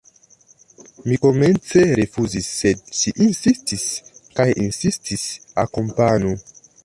Mi 1.09 1.17
komence 1.25 1.83
rifuzis, 1.99 2.47
sed 2.61 2.81
ŝi 3.01 3.13
insistis 3.27 3.85
kaj 4.39 4.49
insistis: 4.67 5.27
Akompanu! 5.65 6.35